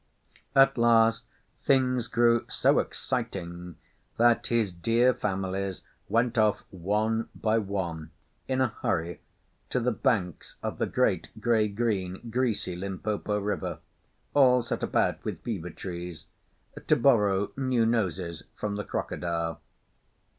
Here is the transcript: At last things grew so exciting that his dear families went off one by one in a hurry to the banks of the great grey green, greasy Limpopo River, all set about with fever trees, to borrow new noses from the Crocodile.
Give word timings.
At 0.55 0.79
last 0.79 1.25
things 1.63 2.07
grew 2.07 2.47
so 2.49 2.79
exciting 2.79 3.75
that 4.17 4.47
his 4.47 4.71
dear 4.71 5.13
families 5.13 5.83
went 6.09 6.39
off 6.39 6.63
one 6.71 7.29
by 7.35 7.59
one 7.59 8.09
in 8.47 8.61
a 8.61 8.73
hurry 8.81 9.21
to 9.69 9.79
the 9.79 9.91
banks 9.91 10.55
of 10.63 10.79
the 10.79 10.87
great 10.87 11.29
grey 11.39 11.67
green, 11.67 12.31
greasy 12.31 12.75
Limpopo 12.75 13.37
River, 13.37 13.77
all 14.33 14.63
set 14.63 14.81
about 14.81 15.23
with 15.23 15.43
fever 15.43 15.69
trees, 15.69 16.25
to 16.87 16.95
borrow 16.95 17.51
new 17.55 17.85
noses 17.85 18.45
from 18.55 18.77
the 18.77 18.83
Crocodile. 18.83 19.61